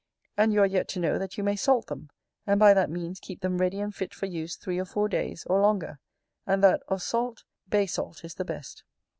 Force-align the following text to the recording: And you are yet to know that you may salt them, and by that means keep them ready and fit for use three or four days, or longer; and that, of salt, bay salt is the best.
And 0.35 0.51
you 0.51 0.61
are 0.61 0.65
yet 0.65 0.87
to 0.87 0.99
know 0.99 1.19
that 1.19 1.37
you 1.37 1.43
may 1.43 1.55
salt 1.55 1.85
them, 1.85 2.09
and 2.47 2.59
by 2.59 2.73
that 2.73 2.89
means 2.89 3.19
keep 3.19 3.41
them 3.41 3.59
ready 3.59 3.79
and 3.79 3.93
fit 3.93 4.15
for 4.15 4.25
use 4.25 4.55
three 4.55 4.79
or 4.79 4.85
four 4.85 5.07
days, 5.07 5.45
or 5.45 5.61
longer; 5.61 5.99
and 6.47 6.63
that, 6.63 6.81
of 6.87 7.03
salt, 7.03 7.43
bay 7.69 7.85
salt 7.85 8.23
is 8.25 8.33
the 8.33 8.43
best. 8.45 8.83